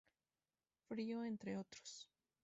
[0.89, 2.09] Frío entre otros.